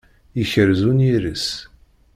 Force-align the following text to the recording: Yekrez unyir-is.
Yekrez 0.37 0.81
unyir-is. 0.89 1.47